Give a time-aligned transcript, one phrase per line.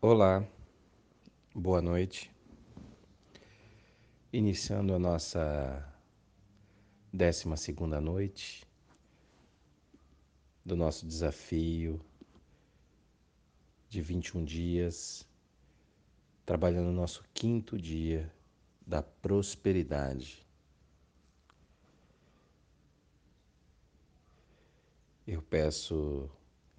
[0.00, 0.46] Olá,
[1.52, 2.30] boa noite.
[4.32, 5.92] Iniciando a nossa
[7.12, 8.64] décima segunda noite
[10.64, 12.00] do nosso desafio
[13.88, 15.26] de 21 dias,
[16.46, 18.32] trabalhando no nosso quinto dia
[18.86, 20.46] da prosperidade.
[25.26, 26.30] Eu peço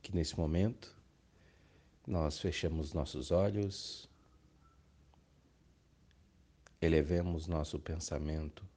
[0.02, 0.99] que nesse momento
[2.10, 4.10] nós fechamos nossos olhos,
[6.82, 8.68] elevemos nosso pensamento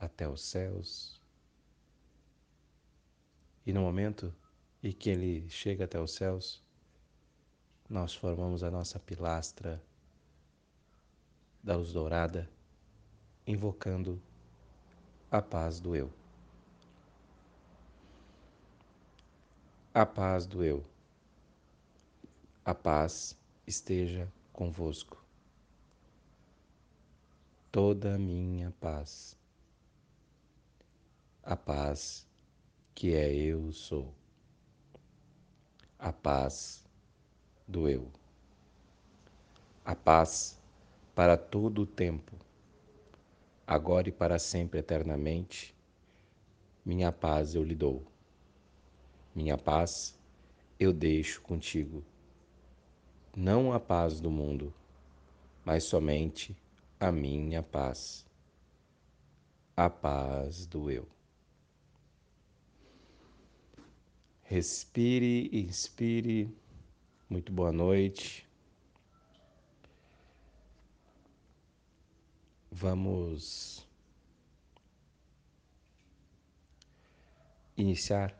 [0.00, 1.20] até os céus,
[3.66, 4.34] e no momento
[4.82, 6.64] em que ele chega até os céus,
[7.90, 9.82] nós formamos a nossa pilastra
[11.62, 12.50] da luz dourada,
[13.46, 14.18] invocando
[15.30, 16.10] a paz do eu.
[19.92, 20.82] A paz do eu.
[22.68, 23.34] A paz
[23.66, 25.24] esteja convosco.
[27.72, 29.34] Toda a minha paz.
[31.42, 32.26] A paz
[32.94, 34.12] que é eu sou.
[35.98, 36.84] A paz
[37.66, 38.12] do eu.
[39.82, 40.60] A paz
[41.14, 42.36] para todo o tempo,
[43.66, 45.74] agora e para sempre eternamente,
[46.84, 48.04] minha paz eu lhe dou.
[49.34, 50.14] Minha paz
[50.78, 52.04] eu deixo contigo
[53.36, 54.72] não a paz do mundo,
[55.64, 56.56] mas somente
[56.98, 58.26] a minha paz,
[59.76, 61.06] a paz do eu.
[64.42, 66.50] Respire, inspire.
[67.28, 68.48] Muito boa noite.
[72.72, 73.86] Vamos
[77.76, 78.34] iniciar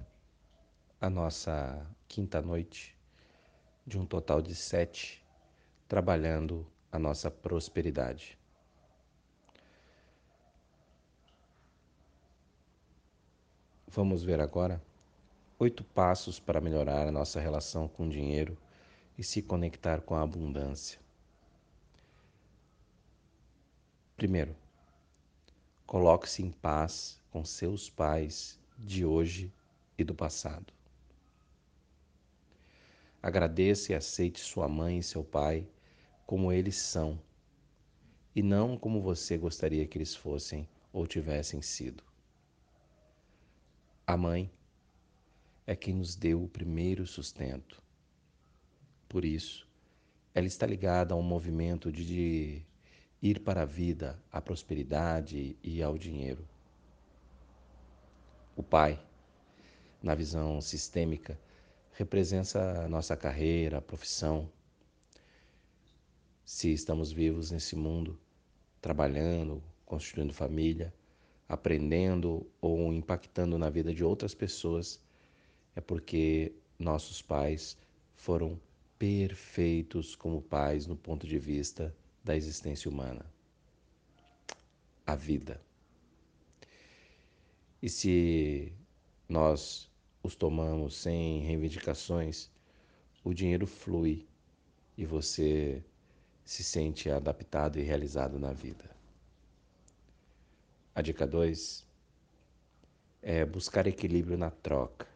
[1.00, 2.97] a nossa quinta noite
[3.88, 5.24] de um total de sete,
[5.88, 8.38] trabalhando a nossa prosperidade.
[13.86, 14.82] Vamos ver agora
[15.58, 18.58] oito passos para melhorar a nossa relação com o dinheiro
[19.16, 21.00] e se conectar com a abundância.
[24.18, 24.54] Primeiro,
[25.86, 29.50] coloque-se em paz com seus pais de hoje
[29.96, 30.77] e do passado.
[33.28, 35.68] Agradeça e aceite sua mãe e seu pai
[36.24, 37.20] como eles são,
[38.34, 42.02] e não como você gostaria que eles fossem ou tivessem sido.
[44.06, 44.50] A mãe
[45.66, 47.82] é quem nos deu o primeiro sustento.
[49.06, 49.68] Por isso,
[50.34, 52.64] ela está ligada a um movimento de,
[53.20, 56.48] ir para a vida, à prosperidade e ao dinheiro.
[58.56, 58.98] O pai,
[60.02, 61.38] na visão sistêmica,
[61.98, 64.48] representa a nossa carreira, a profissão.
[66.44, 68.16] Se estamos vivos nesse mundo,
[68.80, 70.94] trabalhando, construindo família,
[71.48, 75.02] aprendendo ou impactando na vida de outras pessoas,
[75.74, 77.76] é porque nossos pais
[78.14, 78.60] foram
[78.96, 81.92] perfeitos como pais no ponto de vista
[82.22, 83.26] da existência humana.
[85.04, 85.60] A vida.
[87.82, 88.72] E se
[89.28, 89.87] nós
[90.22, 92.50] os tomamos sem reivindicações,
[93.24, 94.26] o dinheiro flui
[94.96, 95.82] e você
[96.44, 98.90] se sente adaptado e realizado na vida.
[100.94, 101.86] A dica 2
[103.22, 105.06] é buscar equilíbrio na troca.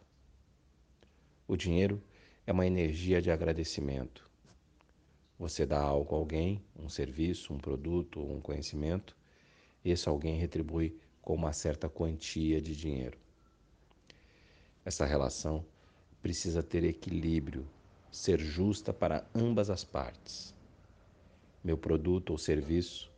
[1.47, 2.01] O dinheiro
[2.45, 4.29] é uma energia de agradecimento.
[5.37, 9.17] Você dá algo a alguém, um serviço, um produto ou um conhecimento,
[9.83, 13.22] e esse alguém retribui com uma certa quantia de dinheiro.
[14.85, 15.65] Essa relação
[16.21, 17.65] precisa ter equilíbrio,
[18.11, 20.53] ser justa para ambas as partes.
[21.63, 23.09] Meu produto ou serviço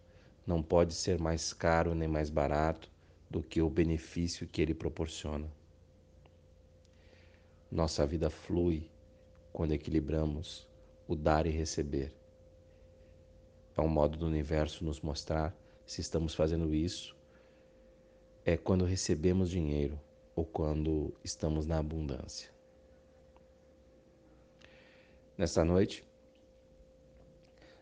[0.45, 2.91] não pode ser mais caro nem mais barato
[3.29, 5.47] do que o benefício que ele proporciona.
[7.71, 8.87] Nossa vida flui
[9.51, 10.67] quando equilibramos
[11.07, 12.13] o dar e receber.
[13.75, 17.15] É um modo do universo nos mostrar se estamos fazendo isso.
[18.45, 19.99] É quando recebemos dinheiro
[20.35, 22.49] ou quando estamos na abundância.
[25.37, 26.05] Nesta noite,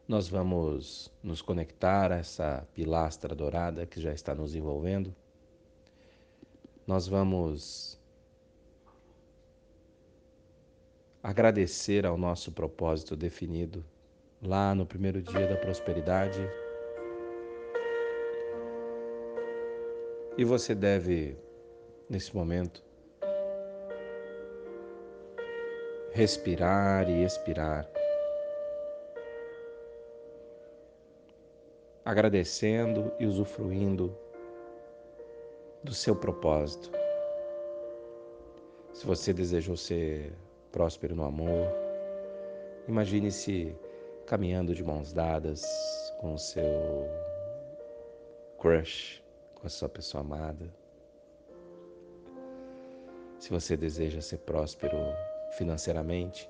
[0.07, 5.15] nós vamos nos conectar a essa pilastra dourada que já está nos envolvendo.
[6.85, 7.99] Nós vamos
[11.21, 13.83] agradecer ao nosso propósito definido
[14.41, 16.39] lá no primeiro dia da prosperidade.
[20.37, 21.37] E você deve
[22.09, 22.83] nesse momento.
[26.11, 27.89] Respirar e expirar.
[32.05, 34.15] Agradecendo e usufruindo
[35.83, 36.91] do seu propósito.
[38.93, 40.33] Se você desejou ser
[40.71, 41.67] próspero no amor,
[42.87, 43.75] imagine-se
[44.27, 45.65] caminhando de mãos dadas
[46.19, 47.09] com o seu
[48.59, 49.23] crush,
[49.55, 50.82] com a sua pessoa amada
[53.43, 54.97] se você deseja ser próspero
[55.57, 56.49] financeiramente,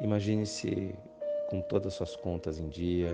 [0.00, 0.96] imagine-se
[1.50, 3.10] com todas as suas contas em dia,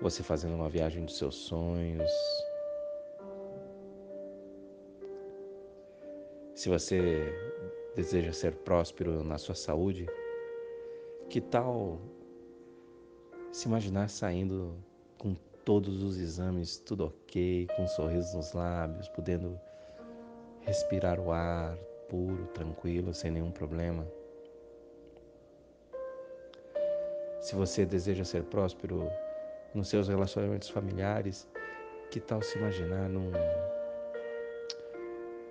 [0.00, 2.10] você fazendo uma viagem dos seus sonhos.
[6.54, 7.30] Se você
[7.94, 10.06] deseja ser próspero na sua saúde,
[11.28, 12.00] que tal
[13.52, 14.82] se imaginar saindo
[15.18, 19.60] com todos os exames tudo ok, com um sorriso nos lábios, podendo
[20.66, 21.76] respirar o ar
[22.08, 24.06] puro, tranquilo, sem nenhum problema?
[27.40, 29.08] Se você deseja ser próspero
[29.72, 31.48] nos seus relacionamentos familiares,
[32.10, 33.30] que tal se imaginar num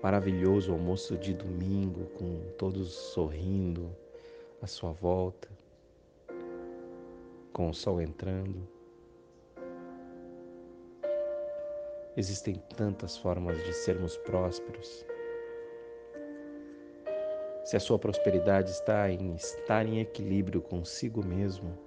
[0.03, 3.89] maravilhoso almoço de domingo com todos sorrindo
[4.62, 5.47] à sua volta,
[7.53, 8.75] com o sol entrando?
[12.17, 15.06] Existem tantas formas de sermos prósperos.
[17.63, 21.77] Se a sua prosperidade está em estar em equilíbrio consigo mesmo,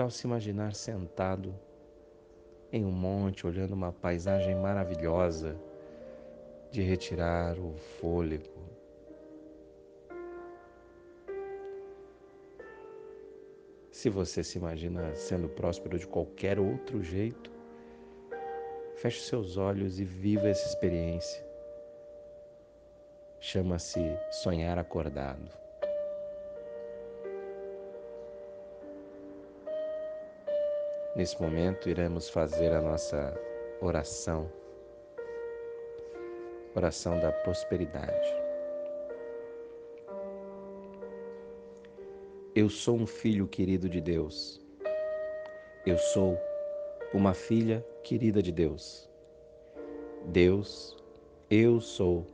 [0.00, 1.54] tal se imaginar sentado
[2.72, 5.60] em um monte, olhando uma paisagem maravilhosa,
[6.70, 8.48] de retirar o fôlego?
[13.90, 17.50] Se você se imagina sendo próspero de qualquer outro jeito,
[19.00, 21.42] feche seus olhos e viva essa experiência.
[23.40, 23.98] Chama-se
[24.30, 25.50] sonhar acordado.
[31.16, 33.34] Nesse momento, iremos fazer a nossa
[33.80, 34.52] oração,
[36.74, 38.34] oração da prosperidade.
[42.54, 44.60] Eu sou um filho querido de Deus.
[45.86, 46.38] Eu sou
[47.14, 49.08] uma filha querida de Deus.
[50.26, 50.96] Deus,
[51.48, 52.26] eu sou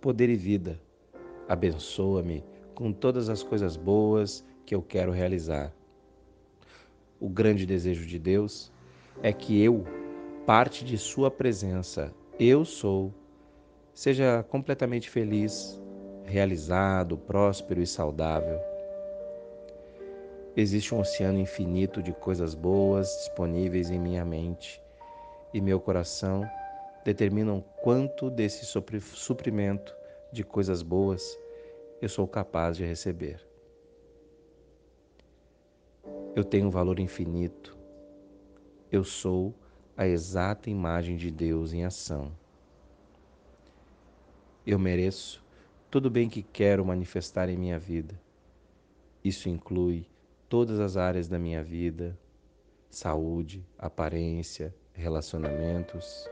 [0.00, 0.80] poder e vida.
[1.48, 2.44] Abençoa-me
[2.74, 5.72] com todas as coisas boas que eu quero realizar
[7.22, 8.72] o grande desejo de Deus
[9.22, 9.86] é que eu,
[10.44, 13.14] parte de Sua presença, eu sou,
[13.94, 15.80] seja completamente feliz,
[16.24, 18.58] realizado, próspero e saudável.
[20.56, 24.82] Existe um oceano infinito de coisas boas disponíveis em minha mente
[25.52, 26.48] e meu coração
[27.04, 29.94] determinam quanto desse suprimento
[30.32, 31.38] de coisas boas
[32.00, 33.40] eu sou capaz de receber.
[36.34, 37.76] Eu tenho um valor infinito.
[38.90, 39.54] Eu sou
[39.96, 42.32] a exata imagem de Deus em ação.
[44.66, 45.44] Eu mereço
[45.90, 48.18] tudo bem que quero manifestar em minha vida.
[49.22, 50.06] Isso inclui
[50.48, 52.18] todas as áreas da minha vida:
[52.90, 56.28] saúde, aparência, relacionamentos,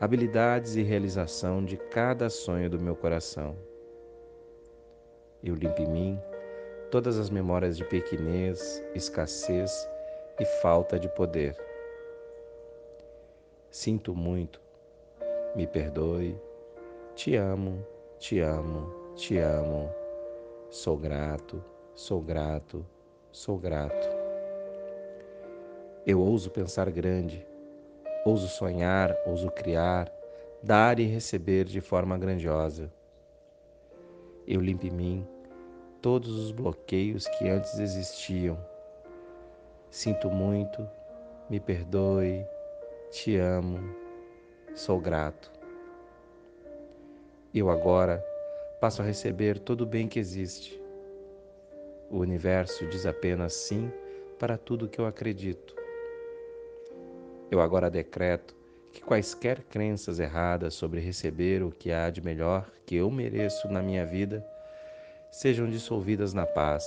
[0.00, 3.56] habilidades e realização de cada sonho do meu coração.
[5.42, 6.20] Eu limpo em mim
[6.90, 9.88] todas as memórias de pequenez, escassez
[10.40, 11.56] e falta de poder.
[13.70, 14.60] Sinto muito,
[15.54, 16.38] me perdoe,
[17.14, 17.86] te amo,
[18.18, 19.90] te amo, te amo,
[20.70, 21.62] sou grato,
[21.94, 22.86] sou grato,
[23.32, 24.15] sou grato.
[26.06, 27.44] Eu ouso pensar grande,
[28.24, 30.08] ouso sonhar, ouso criar,
[30.62, 32.92] dar e receber de forma grandiosa.
[34.46, 35.28] Eu limpo em mim
[36.00, 38.56] todos os bloqueios que antes existiam.
[39.90, 40.88] Sinto muito,
[41.50, 42.46] me perdoe,
[43.10, 43.80] te amo,
[44.76, 45.50] sou grato.
[47.52, 48.24] Eu agora
[48.80, 50.80] passo a receber todo o bem que existe.
[52.08, 53.90] O universo diz apenas sim
[54.38, 55.85] para tudo que eu acredito.
[57.50, 58.56] Eu agora decreto
[58.92, 63.82] que quaisquer crenças erradas sobre receber o que há de melhor que eu mereço na
[63.82, 64.44] minha vida
[65.30, 66.84] sejam dissolvidas na paz,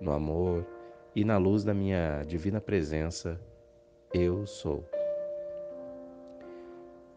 [0.00, 0.66] no amor
[1.14, 3.38] e na luz da minha divina presença,
[4.12, 4.84] eu sou.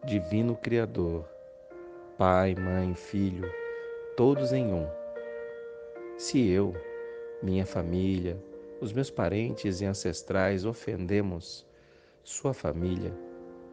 [0.04, 1.28] Divino Criador,
[2.16, 3.50] Pai, Mãe, Filho,
[4.16, 4.86] todos em um.
[6.16, 6.74] Se eu,
[7.42, 8.36] minha família,
[8.80, 11.67] os meus parentes e ancestrais ofendemos
[12.28, 13.10] sua família,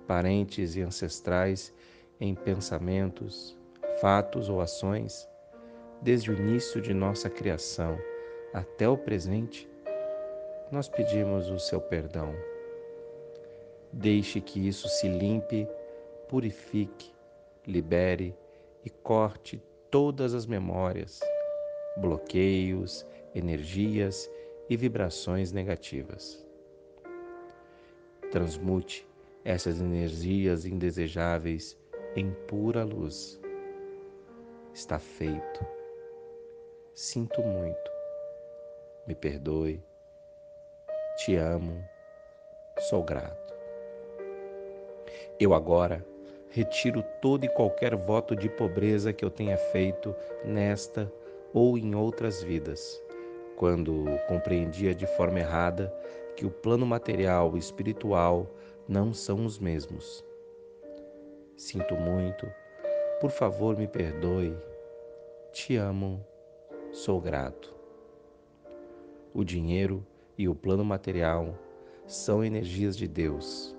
[0.08, 1.74] parentes e ancestrais
[2.22, 3.56] em pensamentos,
[4.00, 5.28] fatos ou ações,
[6.02, 7.98] desde o início de nossa criação
[8.54, 9.70] até o presente,
[10.72, 12.34] nós pedimos o seu perdão.
[13.92, 15.68] Deixe que isso se limpe,
[16.30, 17.14] purifique,
[17.68, 18.34] libere
[18.86, 21.20] e corte todas as memórias,
[21.98, 24.32] bloqueios, energias
[24.70, 26.45] e vibrações negativas.
[28.36, 29.08] Transmute
[29.46, 31.78] essas energias indesejáveis
[32.18, 33.40] em pura luz.
[34.74, 35.66] Está feito.
[36.94, 37.92] Sinto muito.
[39.08, 39.82] Me perdoe.
[41.16, 41.82] Te amo.
[42.90, 43.54] Sou grato.
[45.40, 46.06] Eu agora
[46.50, 50.14] retiro todo e qualquer voto de pobreza que eu tenha feito
[50.44, 51.10] nesta
[51.54, 53.02] ou em outras vidas,
[53.56, 55.90] quando compreendia de forma errada
[56.36, 58.48] que o plano material e espiritual
[58.88, 60.24] não são os mesmos.
[61.56, 62.46] Sinto muito,
[63.22, 64.56] por favor me perdoe.
[65.54, 66.26] Te amo,
[66.92, 67.74] sou grato.
[69.34, 70.06] O dinheiro
[70.38, 71.58] e o plano material
[72.06, 73.76] são energias de Deus,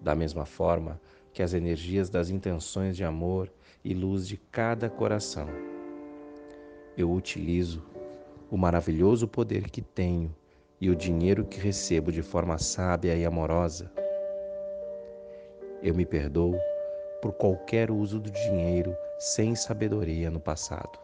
[0.00, 1.00] da mesma forma
[1.32, 3.50] que as energias das intenções de amor
[3.82, 5.48] e luz de cada coração.
[6.96, 7.82] Eu utilizo
[8.50, 10.34] o maravilhoso poder que tenho
[10.84, 13.90] e o dinheiro que recebo de forma sábia e amorosa.
[15.82, 16.60] Eu me perdoo
[17.22, 20.98] por qualquer uso do dinheiro sem sabedoria no passado.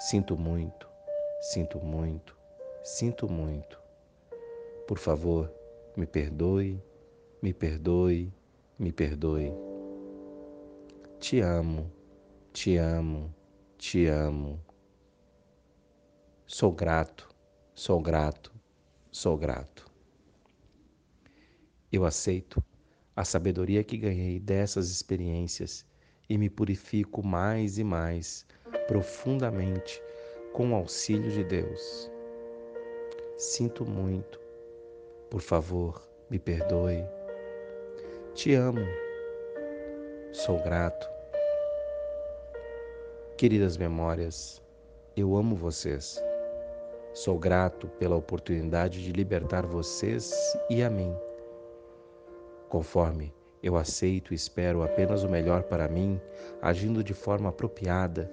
[0.00, 0.86] Sinto muito,
[1.40, 2.36] sinto muito,
[2.84, 3.80] sinto muito.
[4.86, 5.50] Por favor,
[5.96, 6.78] me perdoe,
[7.40, 8.30] me perdoe,
[8.78, 9.50] me perdoe.
[11.18, 11.90] Te amo,
[12.52, 13.34] te amo,
[13.78, 14.60] te amo.
[16.46, 17.31] Sou grato,
[17.74, 18.52] sou grato,
[19.10, 19.90] sou grato.
[21.90, 22.62] Eu aceito
[23.14, 25.84] a sabedoria que ganhei dessas experiências
[26.28, 28.46] e me purifico mais e mais
[28.86, 30.02] profundamente
[30.52, 32.10] com o auxílio de Deus.
[33.36, 34.40] Sinto muito.
[35.30, 37.04] Por favor, me perdoe.
[38.34, 38.86] Te amo.
[40.32, 41.06] Sou grato.
[43.36, 44.62] Queridas memórias,
[45.16, 46.22] eu amo vocês.
[47.14, 50.32] Sou grato pela oportunidade de libertar vocês
[50.70, 51.14] e a mim.
[52.70, 56.18] Conforme eu aceito e espero apenas o melhor para mim,
[56.62, 58.32] agindo de forma apropriada,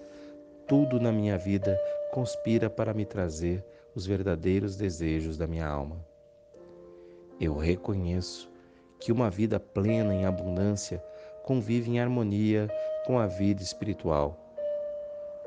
[0.66, 1.78] tudo na minha vida
[2.14, 5.98] conspira para me trazer os verdadeiros desejos da minha alma.
[7.38, 8.50] Eu reconheço
[8.98, 11.04] que uma vida plena em abundância
[11.44, 12.70] convive em harmonia
[13.06, 14.40] com a vida espiritual.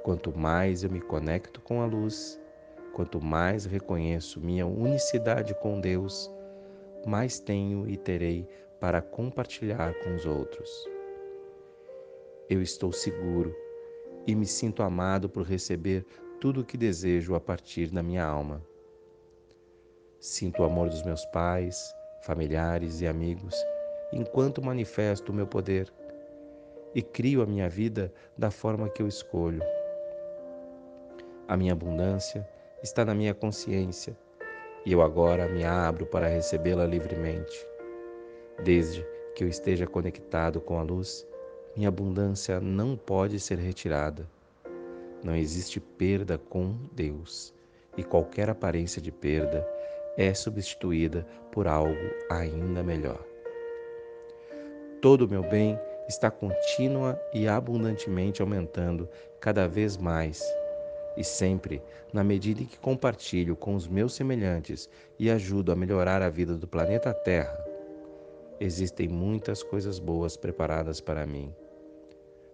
[0.02, 2.41] Quanto mais eu me conecto com a luz,
[2.92, 6.30] quanto mais reconheço minha unicidade com Deus,
[7.06, 8.46] mais tenho e terei
[8.80, 10.88] para compartilhar com os outros.
[12.48, 13.54] Eu estou seguro
[14.26, 16.04] e me sinto amado por receber
[16.40, 18.62] tudo o que desejo a partir da minha alma.
[20.20, 23.54] Sinto o amor dos meus pais, familiares e amigos
[24.12, 25.92] enquanto manifesto o meu poder
[26.94, 29.62] e crio a minha vida da forma que eu escolho.
[31.48, 32.46] A minha abundância
[32.82, 34.16] está na minha consciência
[34.84, 37.66] e eu agora me abro para recebê-la livremente.
[38.62, 41.26] Desde que eu esteja conectado com a luz,
[41.76, 44.28] minha abundância não pode ser retirada.
[45.22, 47.54] Não existe perda com Deus,
[47.96, 49.66] e qualquer aparência de perda
[50.16, 53.24] é substituída por algo ainda melhor.
[55.00, 59.08] Todo o meu bem está contínua e abundantemente aumentando
[59.40, 60.44] cada vez mais,
[61.16, 64.88] e sempre na medida em que compartilho com os meus semelhantes
[65.18, 67.72] e ajudo a melhorar a vida do planeta Terra
[68.60, 71.52] existem muitas coisas boas preparadas para mim,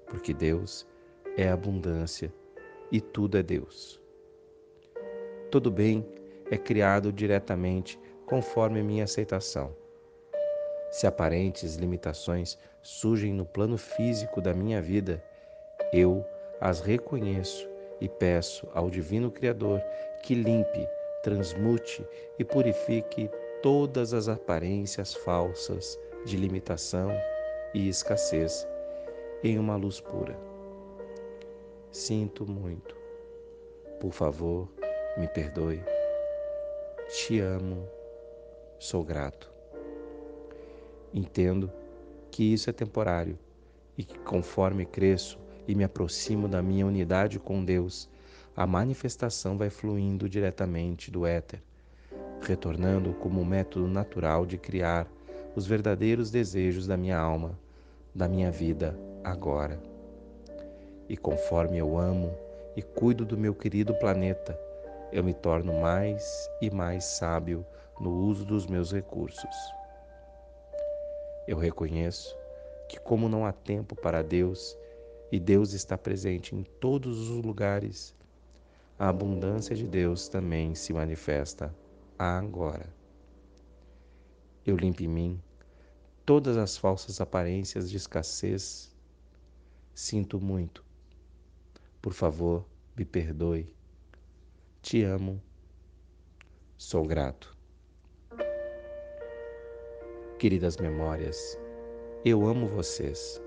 [0.07, 0.87] porque Deus
[1.37, 2.33] é abundância
[2.91, 4.00] e tudo é Deus.
[5.50, 6.07] Todo bem
[6.50, 9.77] é criado diretamente conforme minha aceitação.
[10.91, 15.23] Se aparentes limitações surgem no plano físico da minha vida,
[15.93, 16.25] eu
[16.61, 17.69] as reconheço
[18.00, 19.81] e peço ao Divino Criador
[20.23, 20.87] que limpe,
[21.23, 22.07] transmute
[22.38, 23.31] e purifique
[23.62, 27.11] todas as aparências falsas de limitação
[27.75, 28.67] e escassez
[29.43, 30.38] em uma luz pura.
[31.90, 32.97] Sinto muito.
[34.00, 34.69] Por favor,
[35.17, 35.83] me perdoe.
[37.09, 37.88] Te amo.
[38.78, 39.50] Sou grato.
[41.12, 41.73] Entendo
[42.31, 43.38] que isso é temporário
[43.97, 45.38] e que conforme cresço
[45.69, 48.09] e me aproximo da minha unidade com Deus,
[48.57, 51.63] a manifestação vai fluindo diretamente do éter
[52.41, 55.07] retornando como um método natural de criar
[55.55, 57.59] os verdadeiros desejos da minha alma,
[58.15, 59.81] da minha vida agora.
[61.09, 62.35] E conforme eu amo
[62.77, 64.59] e cuido do meu querido planeta,
[65.11, 67.65] eu me torno mais e mais sábio
[67.99, 69.57] no uso dos meus recursos.
[71.47, 72.37] Eu reconheço
[72.89, 74.77] que, como não há tempo para Deus
[75.30, 78.14] e Deus está presente em todos os lugares,
[78.99, 81.75] a abundância de Deus também se manifesta
[82.18, 82.92] agora.
[84.66, 85.42] Eu limpo em mim
[86.28, 88.94] todas as falsas aparências de escassez.
[89.94, 90.85] Sinto muito.
[92.02, 92.66] Por favor,
[92.97, 93.75] me perdoe.
[94.82, 95.40] Te amo.
[96.76, 97.56] Sou grato.
[100.38, 101.58] Queridas memórias,
[102.25, 103.40] eu amo vocês.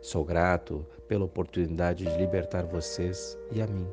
[0.00, 3.88] Sou grato pela oportunidade de libertar vocês e a mim.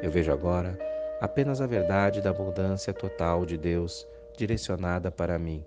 [0.00, 0.78] Eu vejo agora
[1.20, 5.64] apenas a verdade da abundância total de Deus direcionada para mim.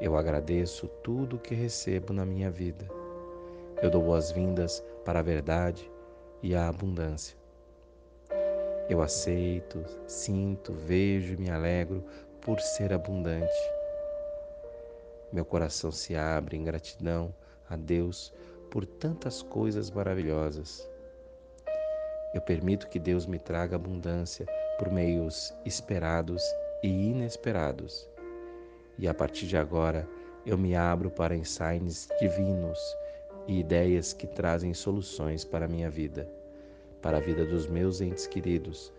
[0.00, 2.86] Eu agradeço tudo o que recebo na minha vida.
[3.82, 5.90] Eu dou boas-vindas para a verdade
[6.40, 7.36] e a abundância.
[8.88, 12.04] Eu aceito, sinto, vejo e me alegro
[12.40, 13.72] por ser abundante.
[15.32, 17.34] Meu coração se abre em gratidão
[17.68, 18.32] a Deus
[18.70, 20.88] por tantas coisas maravilhosas.
[22.34, 24.46] Eu permito que Deus me traga abundância
[24.78, 26.42] por meios esperados
[26.82, 28.08] e inesperados.
[28.98, 30.08] E a partir de agora,
[30.44, 32.78] eu me abro para insights divinos
[33.46, 36.30] e ideias que trazem soluções para a minha vida,
[37.00, 38.92] para a vida dos meus entes queridos,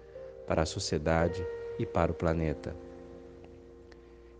[0.47, 1.45] para a sociedade
[1.77, 2.75] e para o planeta.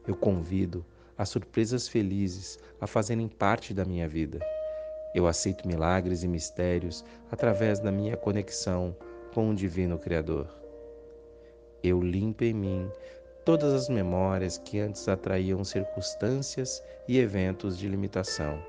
[0.08, 0.84] Eu convido
[1.20, 4.40] as surpresas felizes a fazerem parte da minha vida.
[5.14, 8.96] Eu aceito milagres e mistérios através da minha conexão
[9.34, 10.48] com o Divino Criador.
[11.84, 12.92] Eu limpo em mim
[13.44, 18.64] todas as memórias que antes atraíam circunstâncias e eventos de limitação.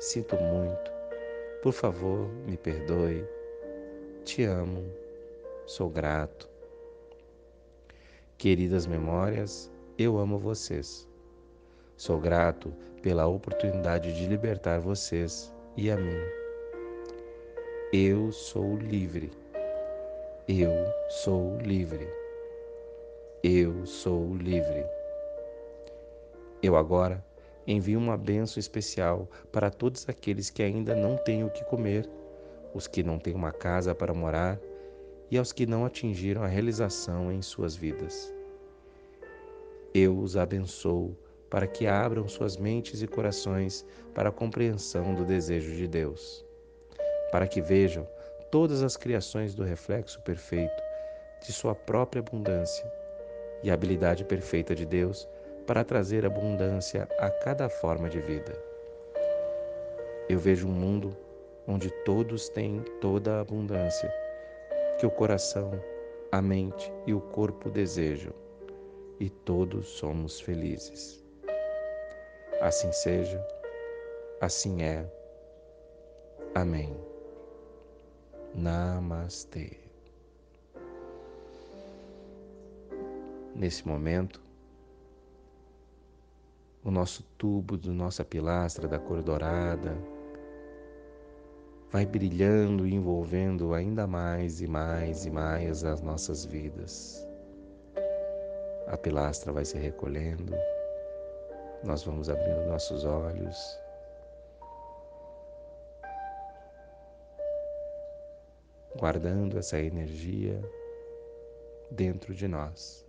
[0.00, 0.90] Sinto muito.
[1.62, 3.22] Por favor, me perdoe.
[4.24, 4.82] Te amo.
[5.66, 6.48] Sou grato.
[8.38, 11.06] Queridas memórias, eu amo vocês.
[11.96, 16.18] Sou grato pela oportunidade de libertar vocês e a mim.
[17.92, 19.30] Eu sou livre.
[20.48, 20.72] Eu
[21.08, 22.08] sou livre.
[23.44, 24.84] Eu sou livre.
[26.60, 27.24] Eu agora
[27.64, 32.10] envio uma benção especial para todos aqueles que ainda não têm o que comer,
[32.74, 34.58] os que não têm uma casa para morar
[35.30, 38.34] e aos que não atingiram a realização em suas vidas.
[39.94, 41.16] Eu os abençoo
[41.54, 46.44] para que abram suas mentes e corações para a compreensão do desejo de Deus,
[47.30, 48.08] para que vejam
[48.50, 50.82] todas as criações do reflexo perfeito
[51.46, 52.84] de sua própria abundância
[53.62, 55.28] e a habilidade perfeita de Deus
[55.64, 58.60] para trazer abundância a cada forma de vida.
[60.28, 61.16] Eu vejo um mundo
[61.68, 64.12] onde todos têm toda a abundância
[64.98, 65.70] que o coração,
[66.32, 68.32] a mente e o corpo desejam,
[69.20, 71.23] e todos somos felizes.
[72.64, 73.46] Assim seja,
[74.40, 75.06] assim é.
[76.54, 76.96] Amém.
[78.54, 79.76] Namastê.
[83.54, 84.42] Nesse momento,
[86.82, 89.94] o nosso tubo do nossa pilastra da cor dourada
[91.90, 97.28] vai brilhando e envolvendo ainda mais e mais e mais as nossas vidas.
[98.86, 100.54] A pilastra vai se recolhendo
[101.84, 103.78] nós vamos abrindo nossos olhos.
[108.96, 110.60] Guardando essa energia
[111.90, 113.03] dentro de nós.